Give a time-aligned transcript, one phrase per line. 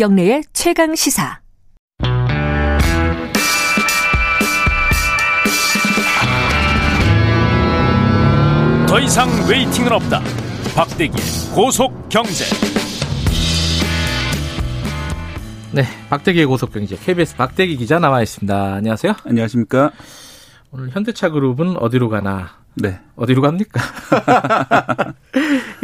[0.00, 1.40] 김경래의 최강 시사.
[8.88, 10.22] 더 이상 웨이팅은 없다.
[10.74, 11.22] 박대기의
[11.54, 12.46] 고속 경제.
[15.74, 18.76] 네, 박대기의 고속 경제 KBS 박대기 기자 나와 있습니다.
[18.76, 19.12] 안녕하세요.
[19.26, 19.92] 안녕하십니까?
[20.70, 22.48] 오늘 현대차 그룹은 어디로 가나?
[22.74, 22.98] 네.
[23.16, 23.82] 어디로 갑니까?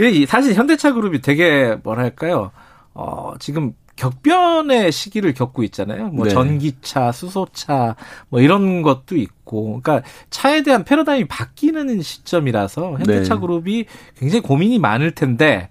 [0.27, 2.53] 사실 현대차 그룹이 되게 뭐랄까요?
[2.95, 6.09] 어, 지금 격변의 시기를 겪고 있잖아요.
[6.09, 6.31] 뭐 네.
[6.31, 7.97] 전기차, 수소차
[8.29, 9.81] 뭐 이런 것도 있고.
[9.83, 13.41] 그러니까 차에 대한 패러다임이 바뀌는 시점이라서 현대차 네.
[13.41, 13.87] 그룹이
[14.19, 15.71] 굉장히 고민이 많을 텐데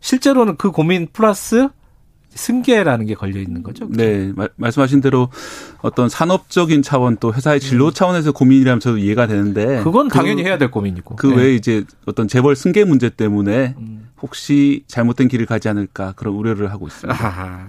[0.00, 1.68] 실제로는 그 고민 플러스
[2.34, 3.86] 승계라는 게 걸려 있는 거죠.
[3.90, 4.32] 네.
[4.34, 5.28] 마- 말씀하신 대로
[5.82, 7.92] 어떤 산업적인 차원 또 회사의 진로 음.
[7.92, 9.82] 차원에서 고민이라면 저도 이해가 되는데.
[9.82, 11.16] 그건 그- 당연히 해야 될 고민이고.
[11.16, 11.36] 그 네.
[11.36, 14.08] 외에 이제 어떤 재벌 승계 문제 때문에 음.
[14.22, 17.26] 혹시 잘못된 길을 가지 않을까 그런 우려를 하고 있습니다.
[17.26, 17.68] 아하.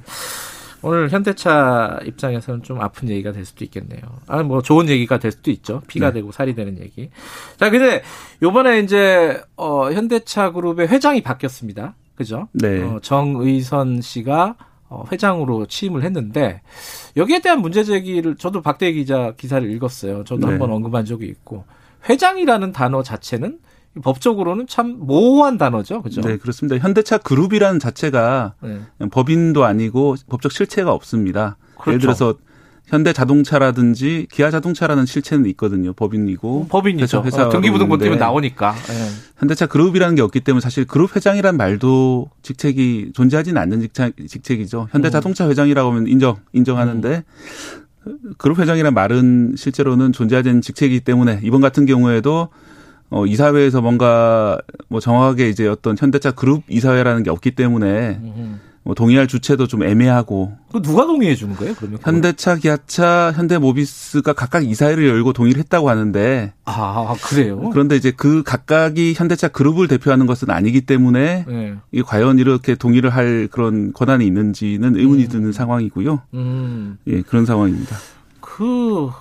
[0.84, 4.02] 오늘 현대차 입장에서는 좀 아픈 얘기가 될 수도 있겠네요.
[4.28, 5.82] 아, 뭐 좋은 얘기가 될 수도 있죠.
[5.88, 6.16] 피가 네.
[6.16, 7.10] 되고 살이 되는 얘기.
[7.58, 8.04] 자, 근데
[8.42, 11.96] 요번에 이제 어 현대차 그룹의 회장이 바뀌었습니다.
[12.16, 12.50] 그죠?
[12.52, 12.82] 네.
[12.82, 14.56] 어, 정의선 씨가
[14.90, 16.62] 어, 회장으로 취임을 했는데
[17.16, 20.26] 여기에 대한 문제 제기를 저도 박대 기자 기사를 읽었어요.
[20.26, 20.52] 저도 네.
[20.52, 21.66] 한번 언급한 적이 있고
[22.10, 23.60] 회장이라는 단어 자체는
[24.02, 26.02] 법적으로는 참 모호한 단어죠.
[26.02, 26.22] 그죠?
[26.22, 26.78] 네, 그렇습니다.
[26.78, 28.80] 현대차 그룹이라는 자체가 네.
[29.12, 31.58] 법인도 아니고 법적 실체가 없습니다.
[31.76, 31.90] 그렇죠.
[31.92, 32.36] 예를 들어서
[32.88, 35.94] 현대 자동차라든지 기아 자동차라는 실체는 있거든요.
[35.94, 37.24] 법인이고 법인이죠.
[37.26, 38.76] 회사- 어, 등기부등본 있는데 나오니까.
[38.90, 39.10] 예.
[39.38, 44.90] 현대차 그룹이라는 게 없기 때문에 사실 그룹 회장이란 말도 직책이 존재하지는 않는 직책, 직책이죠.
[44.92, 45.12] 현대 음.
[45.12, 47.24] 자동차 회장이라고 하면 인정 인정하는데
[48.38, 52.50] 그룹 회장이란 말은 실제로는 존재하지 않는 직책이기 때문에 이번 같은 경우에도
[53.14, 54.58] 어 이사회에서 뭔가
[54.88, 58.60] 뭐 정확하게 이제 어떤 현대차 그룹 이사회라는 게 없기 때문에 음.
[58.82, 61.76] 뭐 동의할 주체도 좀 애매하고 그 누가 동의해 주는 거예요?
[61.78, 62.00] 그러면?
[62.02, 67.70] 현대차, 기아차, 현대모비스가 각각 이사회를 열고 동의를 했다고 하는데 아 그래요?
[67.70, 71.76] 그런데 이제 그 각각이 현대차 그룹을 대표하는 것은 아니기 때문에 네.
[71.92, 75.30] 이게 과연 이렇게 동의를 할 그런 권한이 있는지는 의문이 음.
[75.30, 76.22] 드는 상황이고요.
[76.34, 76.98] 음.
[77.06, 77.96] 예, 그런 상황입니다.
[78.42, 79.12] 그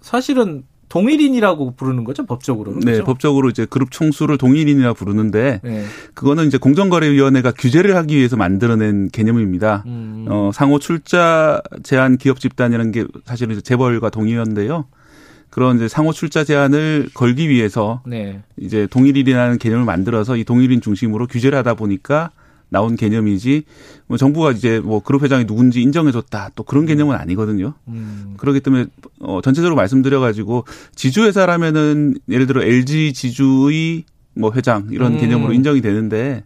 [0.00, 2.80] 사실은 동일인이라고 부르는 거죠 법적으로는.
[2.80, 3.04] 네, 그죠?
[3.04, 5.84] 법적으로 이제 그룹 총수를 동일인이라 부르는데 네.
[6.12, 9.84] 그거는 이제 공정거래위원회가 규제를 하기 위해서 만들어낸 개념입니다.
[9.86, 10.26] 음.
[10.28, 14.84] 어, 상호 출자 제한 기업 집단이라는 게 사실은 이제 재벌과 동의원인데요.
[15.48, 18.42] 그런 이제 상호 출자 제한을 걸기 위해서 네.
[18.58, 22.32] 이제 동일인이라는 개념을 만들어서 이 동일인 중심으로 규제를 하다 보니까
[22.72, 23.64] 나온 개념이지
[24.06, 27.74] 뭐 정부가 이제 뭐 그룹 회장이 누군지 인정해줬다 또 그런 개념은 아니거든요.
[27.88, 28.34] 음.
[28.38, 28.86] 그렇기 때문에
[29.20, 35.18] 어 전체적으로 말씀드려가지고 지주회사라면은 예를 들어 LG 지주의 뭐 회장 이런 음.
[35.20, 36.44] 개념으로 인정이 되는데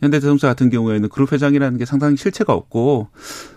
[0.00, 3.08] 현대자동차 같은 경우에는 그룹 회장이라는 게 상당히 실체가 없고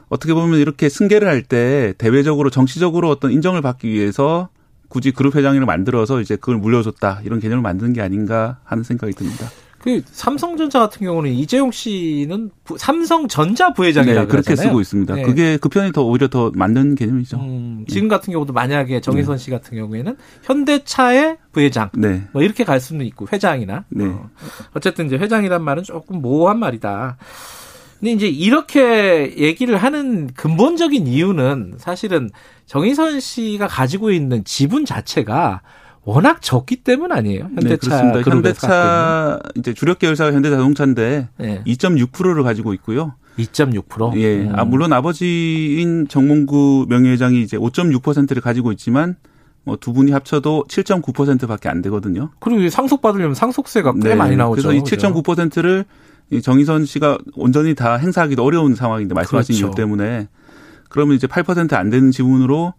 [0.08, 4.48] 어떻게 보면 이렇게 승계를 할 때 대외적으로 정치적으로 어떤 인정을 받기 위해서
[4.88, 9.50] 굳이 그룹 회장을 만들어서 이제 그걸 물려줬다 이런 개념을 만드는 게 아닌가 하는 생각이 듭니다.
[9.80, 14.56] 그 삼성전자 같은 경우는 이재용 씨는 부- 삼성전자 부회장이라고 네, 그렇게.
[14.56, 15.16] 쓰고 있습니다.
[15.16, 15.22] 네.
[15.22, 17.38] 그게 그 편이 더 오히려 더 맞는 개념이죠.
[17.38, 22.24] 음, 지금 같은 경우도 만약에 정의선 씨 같은 경우에는 현대차의 부회장 네.
[22.34, 24.06] 뭐 이렇게 갈 수는 있고 회장이나 네.
[24.06, 24.30] 어.
[24.74, 27.18] 어쨌든 이제 회장이란 말은 조금 모호한 말이다.
[28.00, 32.30] 근데 이제 이렇게 얘기를 하는 근본적인 이유는 사실은
[32.66, 35.62] 정의선 씨가 가지고 있는 지분 자체가
[36.08, 37.50] 워낙 적기 때문 아니에요.
[37.50, 38.22] 네, 현대차 그렇습니다.
[38.22, 41.28] 그룹에서 갖고 현대차 이제 주력 계열사가 현대자동차인데.
[41.36, 41.64] 네.
[41.68, 43.16] 2.6%를 가지고 있고요.
[43.38, 44.18] 2.6%.
[44.18, 44.44] 예.
[44.44, 44.54] 음.
[44.56, 49.18] 아, 물론 아버지인 정몽구 명예회장이 이제 5.6%를 가지고 있지만
[49.66, 52.30] 뭐두 분이 합쳐도 7.9%밖에 안 되거든요.
[52.40, 54.62] 그리고 이 상속 받으려면 상속세가 꽤 많이 나오죠.
[54.62, 54.68] 네.
[54.70, 55.12] 그래서 이 그죠?
[55.12, 55.84] 7.9%를
[56.30, 59.68] 이 정의선 씨가 온전히 다 행사하기도 어려운 상황인데 말씀하신 그렇죠.
[59.68, 60.30] 이유 때문에
[60.88, 62.74] 그러면 이제 8%안 되는 지분으로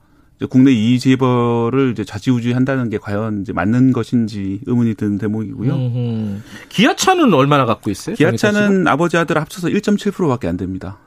[0.46, 5.75] 국내 이의 재벌을 이제 좌지우지한다는 게 과연 이제 맞는 것인지 의문이 드는 대목이고요.
[5.75, 6.40] 음흠.
[6.69, 8.14] 기아차는 얼마나 갖고 있어요?
[8.14, 10.99] 기아차는 아버지 아들 합쳐서 1.7%밖에 안 됩니다.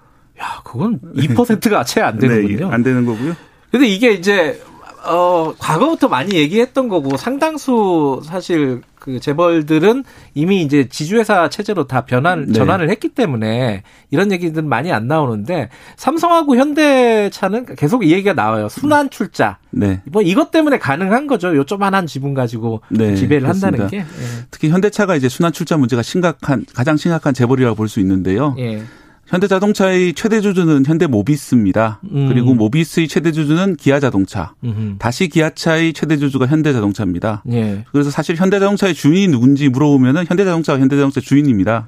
[0.41, 2.67] 야, 그건 2%가 채 안 되는군요.
[2.69, 3.35] 네, 안 되는 거고요.
[3.71, 4.61] 근데 이게 이제
[5.05, 10.03] 어 과거부터 많이 얘기했던 거고 상당수 사실 그 재벌들은
[10.35, 12.53] 이미 이제 지주회사 체제로 다 변환 네.
[12.53, 13.81] 전환을 했기 때문에
[14.11, 18.69] 이런 얘기들은 많이 안 나오는데 삼성하고 현대차는 계속 이 얘기가 나와요.
[18.69, 19.57] 순환 출자.
[19.71, 20.01] 네.
[20.05, 21.55] 뭐 이것 때문에 가능한 거죠.
[21.55, 24.07] 요 조만한 지분 가지고 네, 지배를 한다는 그렇습니다.
[24.07, 24.45] 게.
[24.51, 28.55] 특히 현대차가 이제 순환 출자 문제가 심각한 가장 심각한 재벌이라고 볼 수 있는데요.
[28.59, 28.83] 예.
[29.31, 29.35] 예.
[29.35, 32.01] 현대자동차의 최대 주주는 현대모비스입니다.
[32.11, 32.27] 음.
[32.27, 34.53] 그리고 모비스의 최대 주주는 기아자동차.
[34.63, 34.95] 음흠.
[34.99, 37.43] 다시 기아차의 최대 주주가 현대자동차입니다.
[37.51, 37.85] 예.
[37.91, 41.87] 그래서 사실 현대자동차의 주인이 누군지 물어보면은 현대자동차가 현대자동차 주인입니다.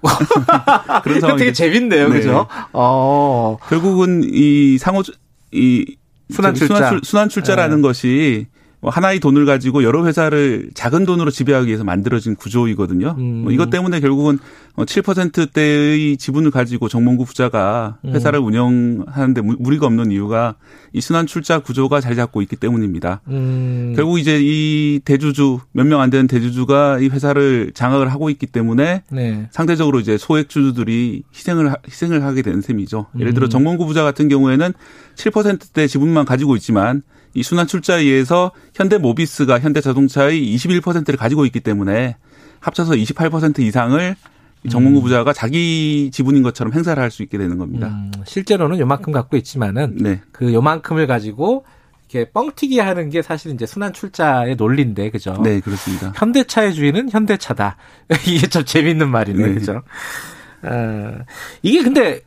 [1.02, 2.18] 그런 상황이 되게 재밌네요, 네.
[2.18, 2.46] 그죠?
[2.72, 3.58] 어.
[3.68, 5.02] 결국은 이 상호
[5.50, 5.96] 이
[6.30, 7.82] 순환 출자 순환 출자라는 네.
[7.82, 13.16] 것이 뭐 하나의 돈을 가지고 여러 회사를 작은 돈으로 지배하기 위해서 만들어진 구조이거든요.
[13.18, 13.42] 음.
[13.42, 14.38] 뭐 이것 때문에 결국은
[14.76, 18.14] 7%대의 어, 지분을 가지고 정몽구 부자가 음.
[18.14, 18.44] 회사를 음.
[18.46, 20.54] 운영하는데 무리가 없는 이유가
[20.92, 23.20] 이 순환 출자 구조가 자리 잡고 있기 때문입니다.
[23.28, 23.94] 음.
[23.96, 29.02] 결국 이제 이 대주주 몇 명 안 되는 대주주가 이 회사를 장악을 하고 있기 때문에
[29.10, 29.48] 네.
[29.50, 33.06] 상대적으로 이제 소액 주주들이 희생을 희생을 하게 되는 셈이죠.
[33.18, 33.50] 예를 들어 음.
[33.50, 34.72] 정몽구 부자 같은 경우에는
[35.16, 37.02] 7%대 지분만 가지고 있지만
[37.34, 42.16] 이 순환 출자에 의해서 현대모비스가 현대자동차의 21%를 가지고 있기 때문에
[42.60, 44.16] 합쳐서 28% 이상을
[44.68, 45.02] 정몽구 음.
[45.02, 47.88] 부자가 자기 지분인 것처럼 행사를 할 수 있게 되는 겁니다.
[47.88, 50.20] 음, 실제로는 요만큼 갖고 있지만은 네.
[50.32, 51.64] 그 요만큼을 가지고
[52.10, 55.40] 이렇게 뻥튀기 하는 게 사실 이제 순환 출자의 논리인데 그죠?
[55.42, 56.12] 네, 그렇습니다.
[56.16, 57.76] 현대차의 주인은 현대차다.
[58.26, 59.46] 이게 참 재밌는 말이네.
[59.46, 59.54] 네.
[59.54, 59.82] 그죠?
[60.62, 61.14] 어,
[61.62, 62.20] 이게 근데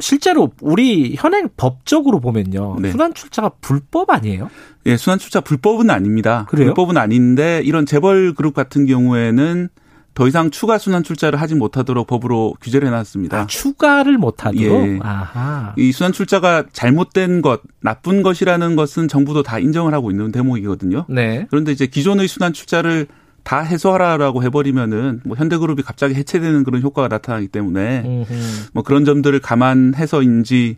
[0.00, 2.76] 실제로 우리 현행 법적으로 보면요.
[2.80, 2.90] 네.
[2.90, 4.50] 순환 출자가 불법 아니에요?
[4.86, 6.46] 예, 순환 출자 불법은 아닙니다.
[6.48, 6.66] 그래요?
[6.66, 9.68] 불법은 아닌데 이런 재벌 그룹 같은 경우에는
[10.14, 13.40] 더 이상 추가 순환 출자를 하지 못하도록 법으로 규제를 해놨습니다.
[13.40, 14.88] 아, 추가를 못하도록.
[14.88, 14.98] 예.
[15.00, 15.74] 아하.
[15.78, 21.06] 이 순환 출자가 잘못된 것, 나쁜 것이라는 것은 정부도 다 인정을 하고 있는 대목이거든요.
[21.08, 21.46] 네.
[21.50, 23.06] 그런데 이제 기존의 순환 출자를
[23.48, 28.34] 다 해소하라라고 해버리면은 뭐 현대그룹이 갑자기 해체되는 그런 효과가 나타나기 때문에 음흠.
[28.74, 30.76] 뭐 그런 점들을 감안해서인지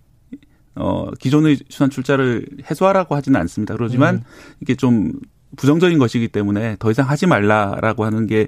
[0.76, 3.75] 어 기존의 순환 출자를 해소하라고 하지는 않습니다.
[3.75, 4.22] 그러지만 음.
[4.61, 5.11] 이게 좀
[5.56, 8.46] 부정적인 것이기 때문에 더 이상 하지 말라라고 하는 게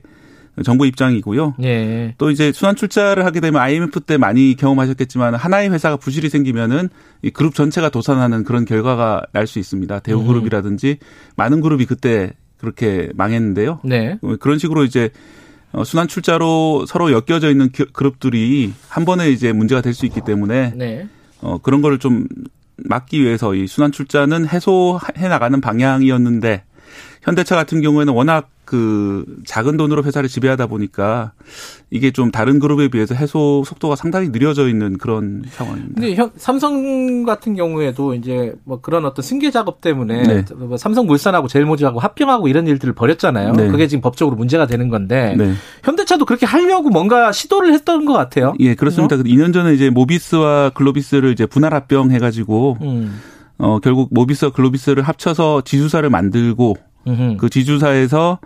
[0.64, 1.56] 정부 입장이고요.
[1.64, 2.14] 예.
[2.16, 6.90] 또 이제 순환 출자를 하게 되면 IMF 때 많이 경험하셨겠지만 하나의 회사가 부실이 생기면은
[7.22, 9.98] 이 그룹 전체가 도산하는 그런 결과가 날 수 있습니다.
[9.98, 11.06] 대우그룹이라든지 음.
[11.34, 13.80] 많은 그룹이 그때 그렇게 망했는데요.
[13.84, 14.18] 네.
[14.40, 15.10] 그런 식으로 이제
[15.72, 20.72] 어, 순환 출자로 서로 엮여져 있는 그룹들이 한 번에 이제 문제가 될 수 있기 때문에
[20.76, 21.08] 네.
[21.40, 22.26] 어, 그런 거를 좀
[22.76, 26.62] 막기 위해서 이 순환 출자는 해소해 나가는 방향이었는데
[27.22, 31.32] 현대차 같은 경우에는 워낙 그 작은 돈으로 회사를 지배하다 보니까
[31.90, 36.00] 이게 좀 다른 그룹에 비해서 해소 속도가 상당히 느려져 있는 그런 상황입니다.
[36.00, 40.44] 근데 현, 삼성 같은 경우에도 이제 뭐 그런 어떤 승계 작업 때문에 네.
[40.54, 43.52] 뭐 삼성물산하고 제일모직하고 합병하고 이런 일들을 벌였잖아요.
[43.52, 43.68] 네.
[43.68, 45.52] 그게 지금 법적으로 문제가 되는 건데 네.
[45.84, 48.54] 현대차도 그렇게 하려고 뭔가 시도를 했던 것 같아요.
[48.60, 49.16] 예, 그렇습니다.
[49.16, 49.34] 그렇죠?
[49.34, 53.20] 2년 전에 이제 모비스와 글로비스를 이제 분할 합병해가지고 음.
[53.58, 56.76] 어 결국 모비스와 글로비스를 합쳐서 지주사를 만들고
[57.38, 58.38] 그 지주사에서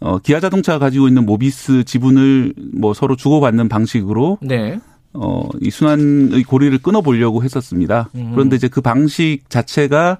[0.00, 4.78] 어, 기아 자동차가 가지고 있는 모비스 지분을 뭐 서로 주고받는 방식으로 네.
[5.14, 8.10] 어, 이 순환의 고리를 끊어보려고 했었습니다.
[8.16, 8.32] 음.
[8.34, 10.18] 그런데 이제 그 방식 자체가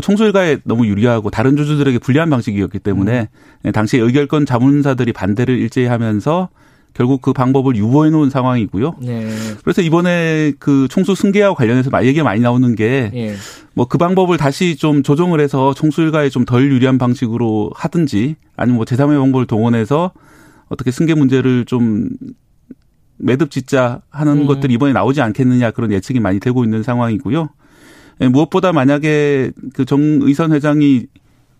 [0.00, 3.28] 총수일가에 너무 유리하고 다른 주주들에게 불리한 방식이었기 때문에
[3.66, 3.72] 음.
[3.72, 6.48] 당시 의결권 자문사들이 반대를 일제히 하면서
[6.94, 8.96] 결국 그 방법을 유보해 놓은 상황이고요.
[9.02, 9.28] 네.
[9.62, 13.34] 그래서 이번에 그 총수 승계와 관련해서 얘기가 많이 나오는 게 예.
[13.78, 18.76] 뭐 그 방법을 다시 좀 조정을 해서 총수 일가에 좀 덜 유리한 방식으로 하든지 아니면
[18.76, 20.12] 뭐 제3의 방법을 동원해서
[20.68, 22.08] 어떻게 승계 문제를 좀
[23.18, 24.46] 매듭 짓자 하는 음.
[24.46, 27.50] 것들이 이번에 나오지 않겠느냐 그런 예측이 많이 되고 있는 상황이고요.
[28.20, 31.06] 예, 무엇보다 만약에 그 정의선 회장이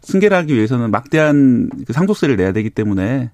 [0.00, 3.30] 승계를 하기 위해서는 막대한 그 상속세를 내야 되기 때문에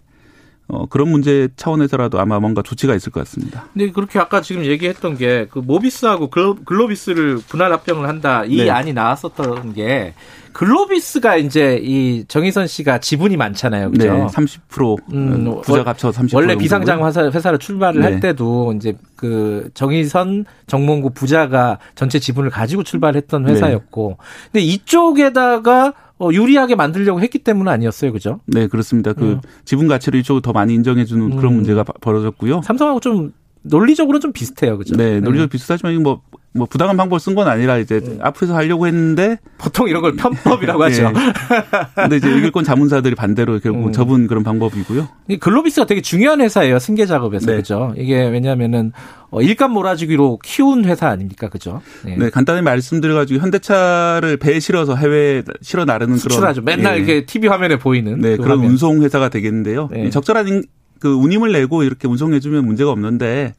[0.67, 3.67] 어, 그런 문제 차원에서라도 아마 뭔가 조치가 있을 것 같습니다.
[3.73, 8.71] 근데 그렇게 아까 지금 얘기했던 게 그 모비스하고 글로, 글로비스를 분할 합병을 한다 이 네.
[8.71, 10.15] 안이 나왔었던 게
[10.53, 13.91] 글로비스가 이제 이 정희선 씨가 지분이 많잖아요.
[13.91, 14.13] 그죠?
[14.13, 18.07] 네, 30% 음, 부자 합쳐 30% 원래 비상장 회사, 회사를 출발을 네.
[18.07, 23.53] 할 때도 이제 그 정희선 정몽구 부자가 전체 지분을 가지고 출발했던 네.
[23.53, 24.27] 회사였고 네.
[24.53, 28.41] 근데 이쪽에다가 어, 유리하게 만들려고 했기 때문 아니었어요, 그죠?
[28.47, 29.13] 네, 그렇습니다.
[29.13, 29.41] 그 음.
[29.65, 31.57] 지분 가치를 이쪽으로 더 많이 인정해주는 그런 음.
[31.57, 32.63] 문제가 벌어졌고요.
[32.63, 34.95] 삼성하고 좀 논리적으로는 좀 비슷해요, 그죠?
[34.97, 35.53] 네, 논리적 네.
[35.53, 36.23] 비슷하지만 뭐,
[36.57, 38.19] 뭐 부당한 방법을 쓴 건 아니라 이제 음.
[38.23, 41.11] 앞에서 하려고 했는데 보통 이런 걸 편법이라고 하죠.
[41.11, 41.19] 네.
[41.97, 43.93] 근데 이제 의결권 자문사들이 반대로 결국 음.
[43.93, 45.09] 접은 그런 방법이고요.
[45.29, 47.57] 이 글로비스가 되게 중요한 회사예요, 승계 작업에서 네.
[47.57, 47.93] 그죠?
[47.97, 48.93] 이게 왜냐하면은
[49.31, 51.83] 어, 일감 몰아주기로 키운 회사 아닙니까, 그죠?
[52.05, 56.63] 네, 네 간단히 말씀드려가지고 현대차를 배에 실어서 해외 실어 나르는 수출하죠.
[56.63, 56.99] 그런 맨날 예.
[56.99, 58.71] 이렇게 TV 화면에 보이는 네 그런 화면.
[58.71, 59.89] 운송 회사가 되겠는데요.
[59.91, 60.09] 네.
[60.11, 60.63] 적절한
[61.01, 63.55] 그 운임을 내고 이렇게 운송해주면 문제가 없는데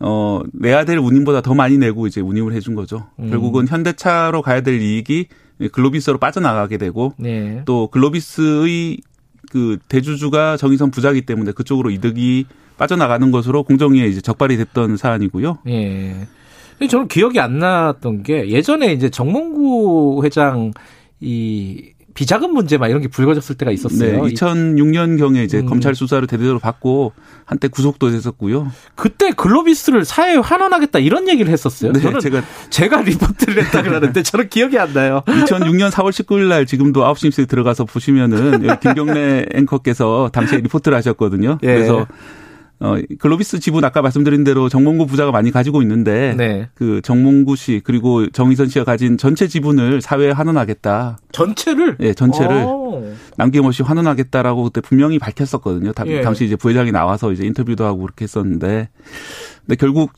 [0.00, 3.08] 어 내야 될 운임보다 더 많이 내고 이제 운임을 해준 거죠.
[3.18, 3.30] 음.
[3.30, 5.26] 결국은 현대차로 가야 될 이익이
[5.72, 7.62] 글로비스로 빠져나가게 되고 네.
[7.66, 8.98] 또 글로비스의
[9.50, 12.46] 그 대주주가 정의선 부자기 때문에 그쪽으로 이득이
[12.78, 15.58] 빠져나가는 것으로 공정위에 이제 적발이 됐던 사안이고요.
[15.68, 16.26] 예.
[16.88, 20.72] 저는 기억이 안 났던 게 예전에 이제 정몽구 회장
[21.20, 24.24] 이 비자금 문제 막 이런 게 불거졌을 때가 있었어요.
[24.24, 25.66] 네, 2006년 경에 이제 음.
[25.66, 27.12] 검찰 수사를 대대로 받고
[27.44, 28.70] 한때 구속도 됐었고요.
[28.94, 31.92] 그때 글로비스를 사회에 환원하겠다 이런 얘기를 했었어요.
[31.92, 35.22] 네, 저는 제가 제가 리포트를 했다 그러는데 저는 기억이 안 나요.
[35.26, 41.58] 2006년 4월 19일 날 지금도 9시 뉴스에 들어가서 보시면은 김경래 앵커께서 당시에 리포트를 하셨거든요.
[41.62, 41.66] 예.
[41.66, 42.06] 그래서
[42.80, 46.68] 어 글로비스 지분 아까 말씀드린 대로 정몽구 부자가 많이 가지고 있는데 네.
[46.74, 51.18] 그 정몽구 씨 그리고 정의선 씨가 가진 전체 지분을 사회에 환원하겠다.
[51.32, 52.80] 전체를 예, 전체를 오.
[53.36, 55.92] 남김없이 환원하겠다라고 그때 분명히 밝혔었거든요.
[55.92, 56.20] 당, 예.
[56.20, 58.88] 당시 이제 부회장이 나와서 이제 인터뷰도 하고 그렇게 했었는데,
[59.66, 60.12] 근데 결국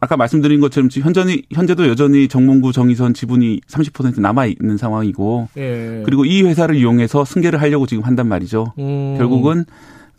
[0.00, 6.02] 아까 말씀드린 것처럼 지금 현전히 현재도 여전히 정몽구 정의선 지분이 30% 남아 있는 상황이고, 예.
[6.04, 8.72] 그리고 이 회사를 이용해서 승계를 하려고 지금 한단 말이죠.
[8.78, 9.14] 음.
[9.18, 9.64] 결국은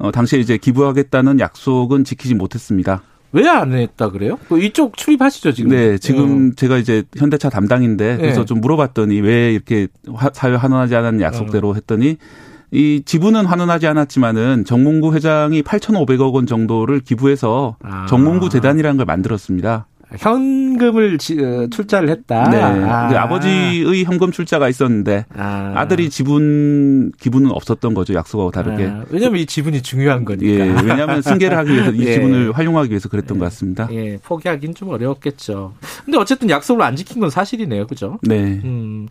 [0.01, 3.03] 어, 당시에 이제 기부하겠다는 약속은 지키지 못했습니다.
[3.33, 4.37] 왜 안 했다 그래요?
[4.49, 5.71] 그 이쪽 출입하시죠 지금?
[5.71, 8.45] 네, 지금 제가 이제 현대차 담당인데 그래서 네.
[8.45, 12.17] 좀 물어봤더니 왜 이렇게 화- 사회 환원하지 않은 약속대로 했더니
[12.71, 18.05] 이 지분은 환원하지 않았지만은 정몽구 회장이 8,500억 원 정도를 기부해서 아.
[18.07, 19.87] 정몽구 재단이라는 걸 만들었습니다.
[20.17, 22.49] 현금을 지- 어, 출자를 했다.
[22.49, 22.61] 네.
[22.61, 23.09] 아.
[23.23, 25.73] 아버지의 현금 출자가 있었는데 아.
[25.75, 28.13] 아들이 지분 기부는 없었던 거죠.
[28.13, 28.87] 약속하고 다르게.
[28.87, 30.47] 아, 왜냐면 이 지분이 중요한 거니까.
[30.51, 32.13] 예, 왜냐하면 승계를 하기 위해서 이 예.
[32.13, 33.87] 지분을 활용하기 위해서 그랬던 것 같습니다.
[33.91, 35.73] 예, 포기하기는 좀 어려웠겠죠.
[36.05, 37.87] 근데 어쨌든 약속을 안 지킨 건 사실이네요.
[37.87, 38.19] 그죠?
[38.23, 38.59] 네.
[38.63, 39.07] 음.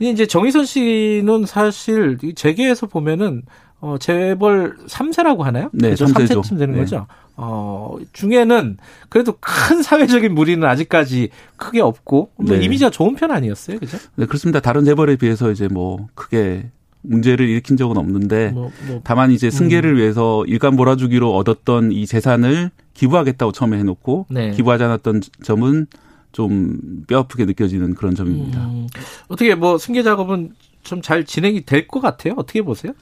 [0.00, 3.42] 이제 정의선 씨는 사실 이 재계에서 보면은
[3.80, 5.68] 어 재벌 3세라고 하나요?
[5.72, 6.06] 네, 그죠?
[6.06, 6.40] 삼세죠.
[6.40, 6.80] 3세쯤 되는 네.
[6.80, 7.06] 거죠.
[7.36, 8.76] 어, 중에는
[9.08, 12.64] 그래도 큰 사회적인 무리는 아직까지 크게 없고 뭐 네.
[12.64, 13.78] 이미지가 좋은 편 아니었어요.
[13.78, 13.98] 그죠?
[14.16, 14.60] 네, 그렇습니다.
[14.60, 16.70] 다른 재벌에 비해서 이제 뭐 크게
[17.02, 19.50] 문제를 일으킨 적은 없는데 뭐, 뭐 다만 이제 음.
[19.50, 24.50] 승계를 위해서 일감 몰아주기로 얻었던 이 재산을 기부하겠다고 처음에 해놓고 네.
[24.52, 25.86] 기부하지 않았던 점은
[26.32, 28.64] 좀 뼈 아프게 느껴지는 그런 점입니다.
[28.66, 28.86] 음,
[29.28, 32.34] 어떻게 뭐 승계 작업은 좀 잘 진행이 될 것 같아요.
[32.36, 32.92] 어떻게 보세요?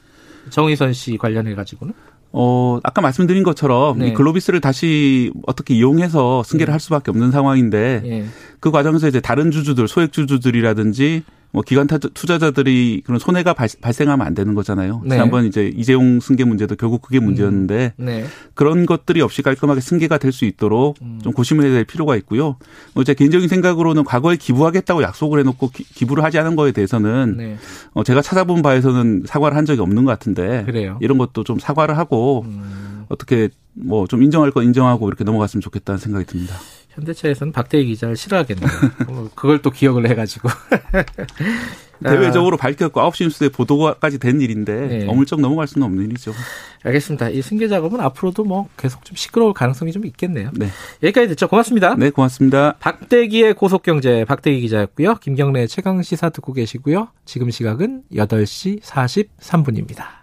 [0.51, 1.93] 정의선 씨 관련해 가지고는?
[2.33, 4.09] 어, 아까 말씀드린 것처럼 네.
[4.09, 6.73] 이 글로비스를 다시 어떻게 이용해서 승계를 네.
[6.73, 8.25] 할 수밖에 없는 상황인데 예.
[8.61, 14.35] 그 과정에서 이제 다른 주주들, 소액 주주들이라든지 뭐 기관 타- 투자자들이 그런 손해가 발, 생하면안
[14.35, 15.03] 되는 거잖아요.
[15.05, 15.17] 네.
[15.17, 18.25] 지난번 이제 이재용 승계 문제도 결국 그게 문제였는데 네.
[18.55, 21.19] 그런 것들이 없이 깔끔하게 승계가 될 수 있도록 음.
[21.25, 22.57] 좀 고심을 해야 될 필요가 있고요.
[22.95, 27.57] 뭐제 개인적인 생각으로는 과거에 기부하겠다고 약속을 해놓고 기, 부를 하지 않은 거에 대해서는 네.
[27.95, 30.99] 어, 제가 찾아본 바에서는 사과를 한 적이 없는 것 같은데 그래요.
[31.01, 35.99] 이런 것도 좀 사과를 하고 음, 어떻게 뭐 좀 인정할 건 인정하고 이렇게 넘어갔으면 좋겠다는
[35.99, 36.55] 생각이 듭니다.
[36.91, 38.69] 현대차에서는 박대희 기자를 싫어하겠네요.
[39.09, 40.49] 어, 그걸 또 기억을 해가지고.
[42.03, 44.87] 대외적으로 밝혔고 9시 뉴스에 보도까지 된 일인데 아.
[44.89, 45.07] 네.
[45.07, 46.33] 어물쩍 넘어갈 수는 없는 일이죠.
[46.83, 47.29] 알겠습니다.
[47.29, 50.51] 이 승계 작업은 앞으로도 뭐 계속 좀 시끄러울 가능성이 좀 있겠네요.
[50.55, 50.69] 네.
[51.03, 51.47] 여기까지 듣죠.
[51.49, 51.95] 고맙습니다.
[51.97, 52.77] 네, 고맙습니다.
[52.81, 55.17] 박대기의 고속경제 박대기 기자였고요.
[55.17, 57.09] 김경래 최강 시사 듣고 계시고요.
[57.27, 60.20] 지금 시각은 8시 43분입니다.